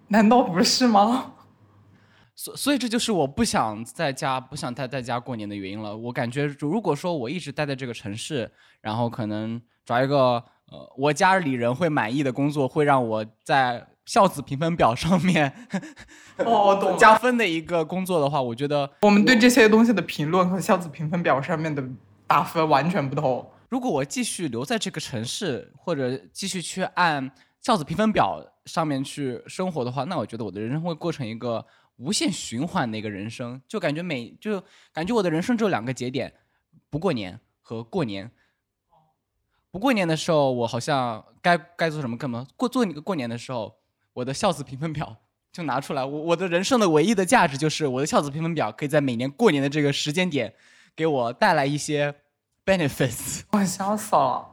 [0.09, 1.36] 难道不是吗？
[2.47, 5.97] 所所以这就是我不想在家不想待在家过年的原因了。
[5.97, 8.49] 我感觉如果说我一直待在这个城市，
[8.81, 10.17] 然后可能找一个
[10.71, 15.53] 呃我家里人会满意的工作，会让我在孝子评分表上面
[16.37, 21.83] 哦，懂 加分的一个工作的话，我觉得我们对这些东西的评论和孝子评分表上面的
[22.29, 23.45] 打分完全不同。
[23.69, 27.29] 如果我继续留在这个城市，或者继续去按
[27.61, 36.33] 孝子评分表上面去生活的话，那我觉得我的人生会过成一个无限循环的一个人生，就感觉每就感觉我的人生只有两个节点，
[36.91, 38.31] 不过年和过年。
[39.71, 42.47] 不过年的时候，我好像该该做什么干嘛。
[42.57, 43.77] 过做那个过年的时候，
[44.15, 45.15] 我的孝子评分表
[45.53, 46.03] 就拿出来。
[46.03, 50.55] 我我的人生的唯一的价值就是我的孝子评分表可以在每年过年的这个时间点
[50.95, 52.15] 给我带来一些
[52.65, 53.43] benefits。
[53.53, 54.47] 我笑死了。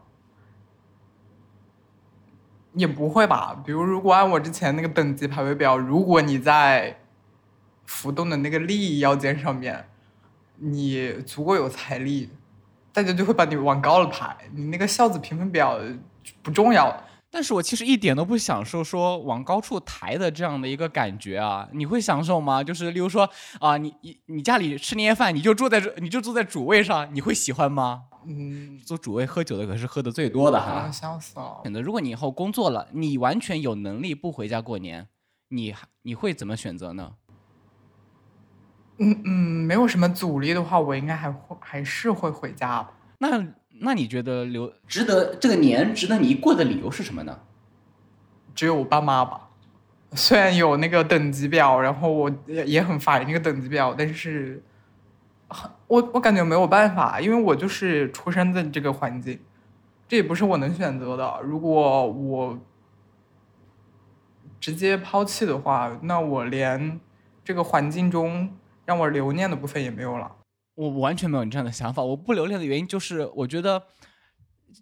[2.73, 3.61] 也不会吧？
[3.65, 6.99] 比如，如果按我之前那个等级排位表，如果你在
[7.85, 9.85] 浮动的那个利益腰间上面，
[10.57, 12.29] 你足够有财力，
[12.91, 14.35] 大家就会把你往高了排。
[14.53, 15.79] 你那个孝子评分表
[16.41, 17.03] 不重要。
[17.29, 21.67] 但是我其实一点都不享受说往高处抬的这样的一个感觉啊！
[21.71, 22.63] 你会享受吗？
[22.63, 23.27] 就是例如说
[23.59, 28.03] 啊，你你你家里吃年夜饭，你就坐在这，你就坐在主位上，你会喜欢吗？
[28.27, 30.91] 嗯，坐主位喝酒的可是喝的最多的哈啊，。
[30.91, 31.59] 笑死了。
[31.63, 35.07] 选择，如果你以后工作了，你完全有能力不回家过年，
[35.47, 37.13] 你还你会怎么选择呢？
[38.97, 39.31] 嗯嗯，
[39.65, 42.91] 没有什么阻力的话，我应该还会还是会回家吧。
[43.17, 43.45] 那
[43.79, 47.39] 那你觉得留值得这个年值得你一过的理由是什么呢？
[48.53, 49.49] 只有我爸妈吧。
[50.15, 54.61] 虽然有那个等级表，然后我也也很烦那个等级表，但是，
[55.87, 59.39] 我我感觉没有办法，因为我就是出生在这个环境，
[60.07, 61.39] 这也不是我能选择的。
[61.43, 62.59] 如果我
[64.59, 66.99] 直接抛弃的话，那我连
[67.43, 70.31] 这个环境中让我留念的部分也没有了。
[70.75, 72.03] 我完全没有你这样的想法。
[72.03, 73.81] 我不留恋的原因就是，我觉得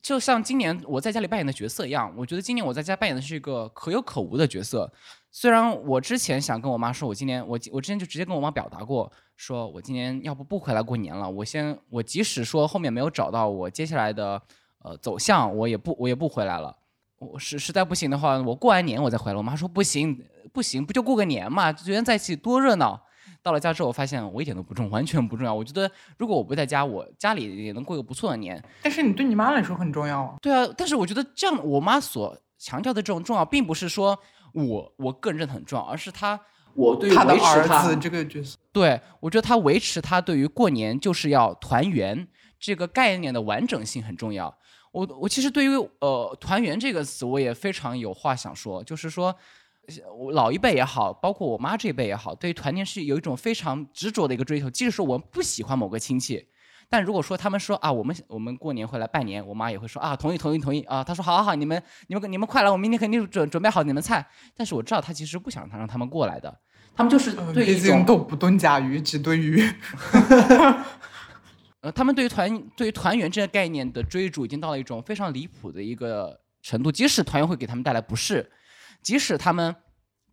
[0.02, 4.92] 就像今年我在家里扮演的角色一样，我觉得今年我在家扮演的是一个可有可无的角色。
[5.32, 14.42] 虽然我之前想跟我妈说，我今年我我之前就直接跟我妈表达过，说我今年要不不回来过年了，我先我即使说后面没有找到我接下来的
[14.84, 16.76] 呃走向，我也不我也不回来了。
[17.20, 19.38] 我实实在不行的话，我过完年我再回来。
[19.38, 20.22] 我妈说不行
[20.54, 23.02] 不行，不就过个年嘛，人家在一起多热闹。
[23.44, 25.54] 到了家之后，我发现我一点都不重，完全不重要。
[25.54, 28.64] 我觉得如果我不在家，我家里也能过一个不错的年。
[28.84, 30.36] 但是你对你妈来说很重要啊。
[30.42, 34.18] 对啊，但是我觉得这样，我妈所强调的这种重要，并不是说
[34.54, 36.40] 我我个人认为很重要，而是她
[36.76, 42.28] 我对于他的儿子这个角色，对我觉得她维持她对于过年就是要团圆
[42.60, 44.56] 这个概念的完整性很重要。
[44.92, 49.36] 我我其实对于呃团圆这个词，我也非常有话想说，就是说。
[50.16, 54.70] 我老一辈也好，包括我妈这一辈也好，对于团年是有一种非常执着的一个追求。
[54.70, 56.46] 即使说我们不喜欢某个亲戚，
[56.90, 61.04] 但如果说他们说啊，我们我们过年会来拜年，我妈也会说啊，同意同意同意啊。
[61.04, 64.26] 她说好好好，你们你们你们快来，我明天肯定准准备好你们菜。
[64.56, 66.60] 但是我知道她其实不想让他们过来的，
[66.96, 69.64] 他们就是嗯对一种都不炖甲鱼，只炖鱼。
[71.82, 76.92] 呃，他们对于团对于团圆这个概念的追逐，已经到了一种非常离谱的一个程度。
[76.92, 78.48] 即使团圆会给他们带来不适，
[79.02, 79.76] 即使他们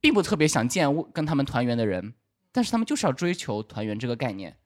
[0.01, 2.15] 并不特别想见跟他们团圆的人，
[2.53, 4.57] 但是他们就是要追求团圆这个概念。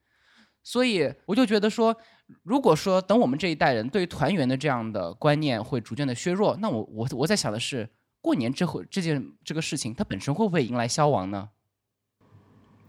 [0.63, 1.97] 所以我就觉得说，
[2.43, 7.89] 如果说等我们这一代人对于团圆的这样的观念会逐渐的削弱，那我我我在想的是，
[8.21, 11.51] 过年这会这件这个事情，它本身会不会迎来消亡呢？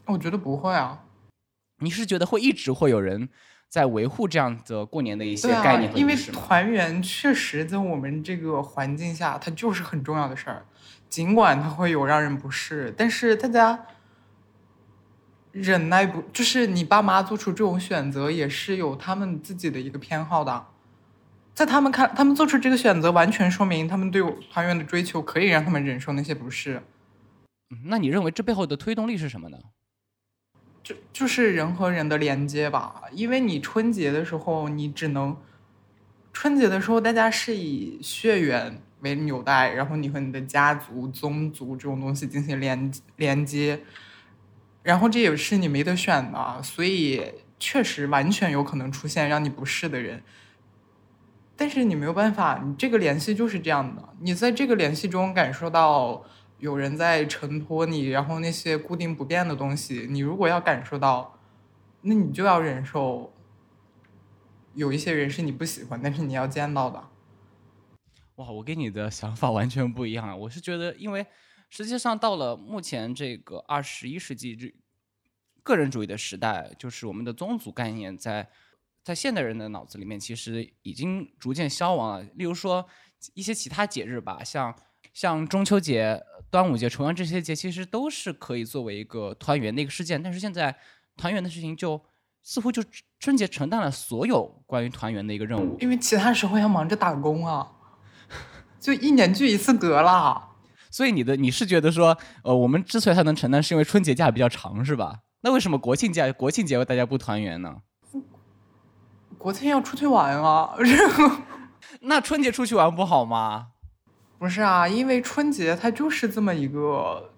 [0.06, 1.06] 我觉得不会啊。
[1.80, 3.28] 你是觉得会一直会有人
[3.68, 6.16] 在维护这样的过年的一些概念，和因为？
[6.32, 10.66] 团圆确实在我们这个环境下，它就是很重要的事儿。
[11.14, 13.86] 尽管它会有让人不适，但是大家
[15.52, 20.66] 忍耐不，就是你爸妈做出这种选择，也是有他们自己的一个偏好的。
[21.54, 26.82] 在他们看，他们做出这个选择，完全说明他们对团圆的追求可以让他们忍受那些不适。
[27.70, 29.60] 嗯那你认为这背后的推动力是什么呢？
[30.82, 35.38] 就就是人和人的连接吧，因为你春节的时候，你只能
[36.34, 43.82] 春节的时候，大家是以血缘为纽带，然后你和你的家族、宗族这种东西进行连连接，
[44.82, 47.22] 然后这也是你没得选的，所以
[47.60, 50.24] 确实完全有可能出现让你不适的人。
[51.56, 56.26] 但是你没有办法，你这个联系就是这样的，你在这个联系中感受到
[56.58, 61.38] 有人在承托你，然后那些固定不变的东西，你如果要感受到，
[62.02, 63.32] 那你就要忍受
[64.74, 67.04] 有一些人是你不喜欢，但是你要见到的。
[68.38, 70.36] 哇，我跟你的想法完全不一样啊！
[70.36, 71.24] 我是觉得，因为
[71.70, 74.74] 实际上到了目前这个二十一世纪这
[75.62, 78.50] 个人主义的时代，就是我们的宗族概念在
[79.04, 82.24] 在现代人的脑子里面其实已经逐渐消亡了。
[82.34, 82.84] 例如说
[83.36, 84.76] 一些其他节日吧，像
[85.14, 86.20] 像中秋节、
[86.50, 90.22] 端午节、重阳这些节，其实都是可以作为一个团圆的一个事件。
[90.22, 90.76] 但是现在
[91.16, 92.04] 团圆的事情就
[92.42, 92.84] 似乎就
[93.20, 97.73] 春节承担了所有关于团圆的一个任务，因为其他时候要忙着打工啊。
[98.84, 100.50] 就一年聚一次得了，
[100.92, 105.20] 所以你的你是觉得说，呃，我们之所以它能承担，是因为春节假比较长，是吧？
[105.40, 107.78] 那为什么国庆假国庆节大家不团圆呢？
[109.38, 110.76] 国庆要出去玩啊，
[112.02, 113.68] 那春节出去玩不好吗？
[114.38, 117.32] 不是啊，因为春节它就是这么一个，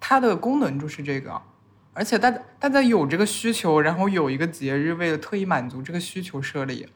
[0.00, 1.40] 它的功能就是这个，
[1.92, 2.28] 而且大
[2.58, 6.88] 大家有这个需求，然后有一个节日为了特意满足这个需求设立。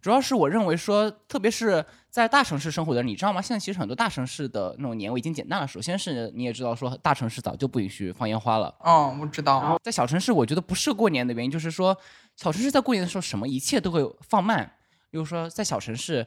[0.00, 3.42] 主要是我认为说，特别是在大城市生活的人，你知道吗？
[3.42, 5.66] 现在其实很多大城市的那种年味已经减淡了。
[5.68, 8.74] 首先是你也知道说，大城市早就不允许放烟花了。
[8.82, 9.78] 嗯，我知道。
[9.82, 11.94] 在小城市，我觉得不是过年的原因，就是说
[12.36, 14.72] 小城市在过年的时候，什么一切都会放慢。
[15.10, 16.26] 比如说在小城市，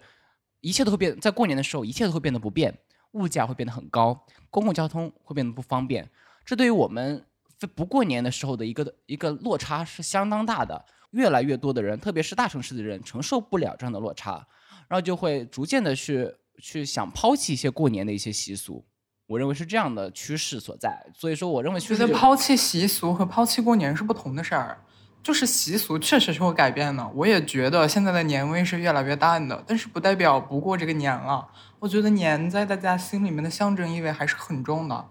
[0.62, 2.78] 一切都会变，在过年的时候，一切都会变得不便，
[3.14, 6.08] 物价会变得很高，公共交通会变得不方便。
[6.46, 7.26] 这对于我们
[7.74, 10.86] 不过年的时候的一个一个落差是相当大的。
[11.14, 14.46] 越来越多的人，特别是大城市的人，承受不了这样的落差，
[14.88, 18.86] 然后就会逐渐的去去想抛弃一些过年的一些习俗。
[19.28, 21.06] 我认为是这样的趋势所在。
[21.16, 24.84] 所以说，我认为觉得抛弃习俗和抛弃过年是不同的事儿。
[25.24, 31.48] 就是习俗确实是会改变的，我也觉得现在的年味是越来越淡的，但是不代表不过这个年了。
[31.80, 35.10] 我觉得年在大家心里面的象征意味还是很重的。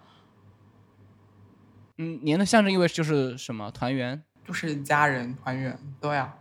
[1.96, 3.70] 嗯，年的象征意味就是什么？
[3.70, 4.22] 团圆。
[4.44, 6.34] 就是家人团圆，对啊，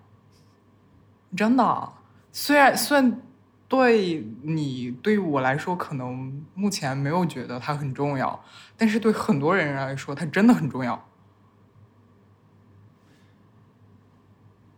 [1.36, 1.94] 真的。
[2.32, 3.22] 虽然虽然
[3.68, 8.44] 对你对我来说，可能目前没有觉得它很重要，
[8.76, 11.08] 但是对很多人来说，它真的很重要。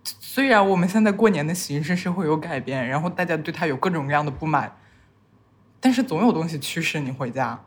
[0.04, 4.76] 虽然我们现在过年的形式是会有改变，然后大家对它有各种各样的不满，
[5.80, 7.64] 但是总有东西驱使你回家。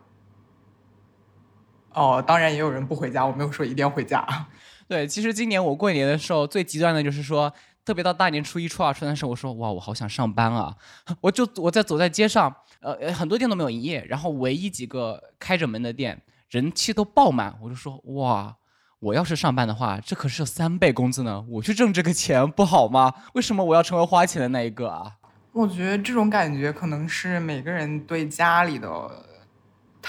[1.93, 4.47] 哦，当然也有人不回家，我没有说一定要回家。
[4.87, 10.73] 对，其实今年我过年的时候最极端的就是说，特别到大年初一、初二、初三的时候，我说哇，我好想上班啊！
[11.19, 17.53] 我就我在走在街上，呃，很多店都没有营业，然后唯一几个开着门的店，人气都爆满。
[17.61, 18.55] 我就说哇，
[18.99, 23.13] 我要是上班的话，这可是三倍工资呢，我去挣这个钱不好吗？
[23.33, 25.11] 为什么我要成为花钱的那一个啊？
[25.51, 28.89] 我觉得这种感觉可能是每个人对家里的。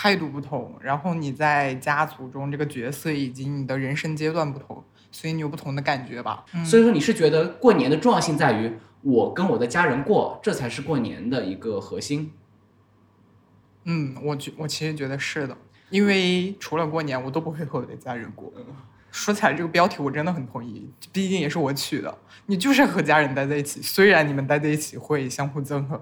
[0.01, 6.45] 态度不同，然后你在家族中这个角色以及你的人生阶段不同，所以你有不同的感觉吧。
[6.65, 12.31] 所以说你是觉得过年的重要性在于我跟我的家人过，这才是过年的一个核心。
[13.87, 15.57] 嗯，我觉我其实觉得是的，
[15.91, 18.53] 因为除了过年，我都不会和我的家人过。
[19.11, 22.17] 说起来这个标题我真的很同意，毕竟也是我取的。
[22.47, 26.01] 你就是和家人待在一起，虽然你们待在一起会相互憎恨。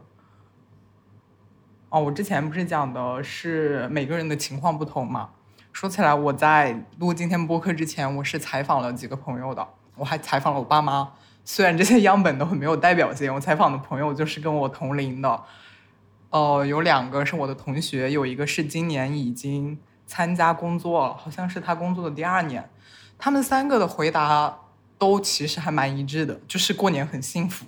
[1.88, 5.31] 哦，我之前不是讲的是每个人的情况不同嘛？
[5.72, 11.12] 说起来，我在录今天播客之前，我是采访了几个朋友的，我还采访了我爸妈。
[11.44, 15.42] 虽然这些样本都很没有代表性，我采访的朋友就是跟我同龄的，
[16.31, 22.68] 哦，有两个是我的同学，有一个是今年已经参加工作了，好像是他工作的第二年。
[23.16, 24.59] 他们三个的回答
[24.99, 27.64] 都其实还蛮一致的，就是过年很幸福。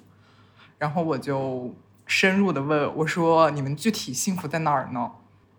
[0.76, 1.72] 然后我就。
[2.08, 5.12] 深入的问我说：“你们具体幸福在哪儿呢？”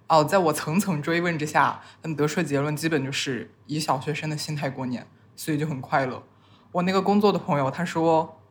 [0.09, 6.23] 哦，在我层层追问之下，他们得出的结论基本就是以小学生的心态过年，所以就很快乐。
[6.71, 8.41] 我那个工作的朋友他说：“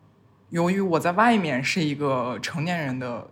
[0.50, 3.28] 由于我在外面是一个成年人的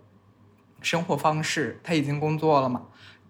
[0.81, 2.81] 生活方式，他已经工作了嘛，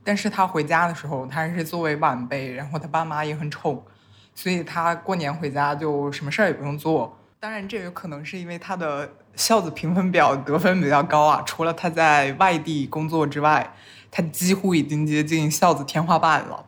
[0.04, 3.86] 但是他回家的时候，他还是作为晚辈，然后他爸妈也很宠，
[4.34, 7.16] 所以他过年回家就什么事儿也不用做。
[7.40, 13.74] 当然，这有可能是因为他的。”孝子评分表得分比较高啊， 除了他在外地工作之外，
[14.12, 16.66] 他几乎已经接近孝子天花板了。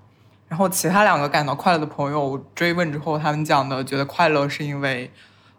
[0.47, 5.11] 然后其他两个感到快乐的朋友追问之后，他们讲的觉得快乐是因为，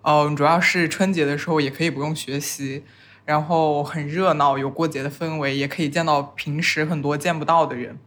[0.03, 2.85] 嗯，主要是春节的时候也可以不用学习，
[3.25, 7.99] 然后很热闹，有过节的氛围，也可以见到平时很多见不到的人。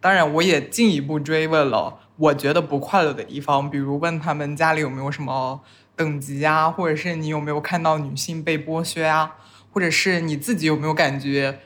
[0.00, 5.60] 当然，我也进一步追问了我觉得不快乐的地方，比如问他们家里有没有什么。
[5.98, 9.34] 等级啊，或者是你有没有看到女性被剥削啊，
[9.72, 11.58] 或者是你自己有没有感觉，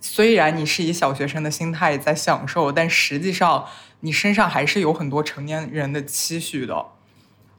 [0.00, 3.64] 虽然你是以小学生的心态在享受，但实际上
[4.00, 6.86] 你身上还是有很多成年人的期许的。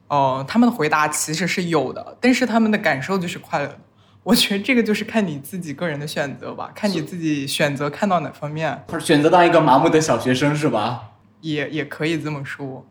[0.08, 3.80] 呃，他们的回答其实是有的，但是他们的感受就是快乐的。
[4.24, 11.12] 我觉得这个就是看你自己个人的选择吧，看你自己选择看到哪方面，或者选择当一个麻木的小学生是吧？
[11.40, 12.86] 也也可以这么说。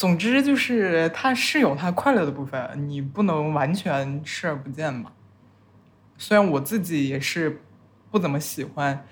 [0.00, 5.12] 总之就是它是有它快乐的部分，你不能完全视而不见吧。
[6.16, 7.60] 虽然我自己也是
[8.10, 9.06] 不怎么喜欢，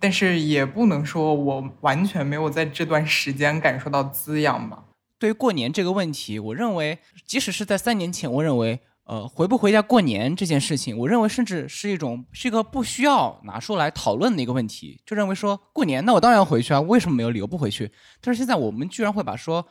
[0.00, 4.82] 但是也不能说我完全没有在这段时间感受到滋养吧。
[5.16, 17.92] 对于过年这个问题，我认为即使是在三年前，我认为呃回不回家过年这件事情，我认为甚至是一种是一个不需要拿出来讨论的一个问题，就认为说过年那我当然要回去啊，为什么没有理由不回去？
[18.20, 19.64] 但是现在我们居然会把说。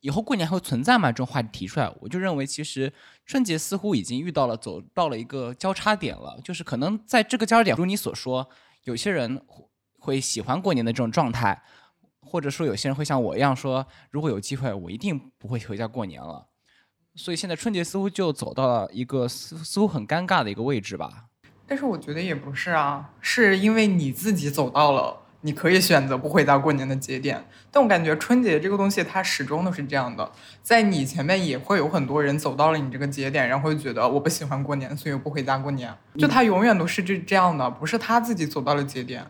[0.00, 1.10] 以后过年还会存在吗？
[1.10, 2.92] 这种话题提出来，我就认为其实
[3.24, 8.48] 春节似乎已经遇到了走到了一个交叉点了，就是可能在这个交叉点，如你所说，
[8.84, 9.40] 有些人
[9.98, 11.62] 会喜欢过年的这种状态，
[12.20, 16.46] 或者说有些人会像我一样说，如果有机会，我一定不会回家过年了。
[17.14, 21.24] 所以现在春节似乎就走到了一个似似乎很尴尬的一个位置吧。
[21.66, 25.25] 但是我觉得也不是啊，是因为你自己走到了。
[25.46, 30.28] 你可以选择不回家过年的节点，但我感觉春节这个东西它始终都是这样的，
[30.60, 35.94] 在你前面也会有很多人走到了你这个节点，然后会觉得我不喜欢过年，所以我不回家过年。
[36.18, 39.24] 就他永远都是这这样的，不是他自己走到了节点。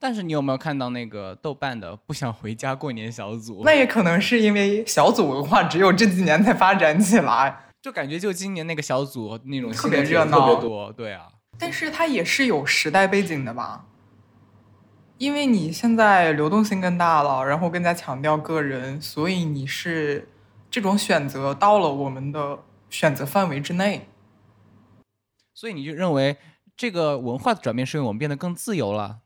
[0.00, 3.62] 但是你有没有看到那个豆瓣的不想回家过年小组？
[3.64, 10.92] 那也可能是因为小组文化只有这几年才发展起来，就感觉就今年那个小组那种特别热闹，特别多。
[10.92, 13.84] 对啊，但是它也是有时代背景的吧。
[15.20, 20.26] 因为你现在流动性更大了，然后更加强调个人，所以你是
[20.70, 22.58] 这种选择到了我们的
[22.88, 24.08] 选择范围之内。
[25.52, 26.38] 所以你就认为
[26.74, 29.18] 这个文化的转变是因为我们变得更自由了？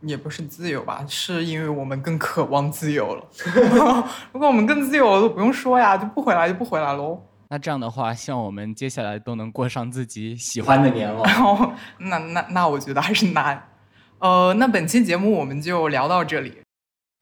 [0.00, 3.28] 也不是自由吧，是因为我们更渴望自由了。
[4.32, 7.22] 如果我们更自由了，都不用说呀，就不回来就不回来喽。
[7.50, 11.22] 那这样的话，希望我们接下来都能过上自己喜欢的年了。
[12.00, 13.66] 那那那，我觉得还是难。
[14.20, 16.58] 呃，那本期节目我们就聊到这里。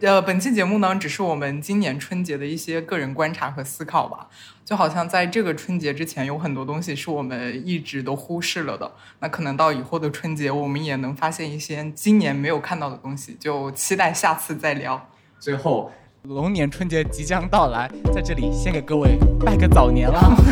[0.02, 4.26] 呃，本期节目呢，只是我们今年春节的一些个人观察和思考吧。
[4.64, 8.90] 就好像在这个春节之前，有很多东西是我们一直都忽视了的。
[9.20, 13.36] 那可能到以后的春节，我们也能发现一些今年没有看到的东西。
[13.38, 15.08] 就期待下次再聊。
[15.38, 15.92] 最后，
[16.22, 20.34] 龙年春节即将到来，在这里先给各位拜个早年了。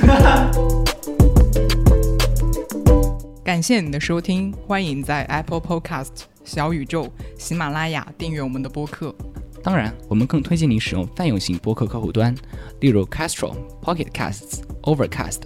[3.42, 9.14] 感谢你的收听，欢迎在 Apple Podcast、小宇宙、喜马拉雅订阅我们的播客。
[9.62, 12.32] 当然，我们更推荐你使用泛用型播客客户端，
[12.80, 15.40] 例如 Castro、Pocket Casts、Overcast。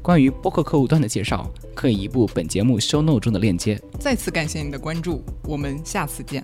[0.00, 3.80] 关于播客客户端的介绍，可以移步本节目 Show Note 中的链接。
[3.98, 6.42] 再次感谢你的关注，我们下次见。